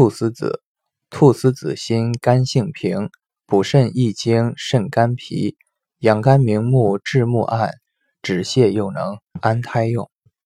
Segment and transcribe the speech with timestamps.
[0.00, 0.62] 菟丝子，
[1.10, 3.10] 菟丝子心甘性平，
[3.46, 5.58] 补肾益精，肾肝脾，
[5.98, 7.74] 养肝明目，治目暗，
[8.22, 10.10] 止泻又能安胎用。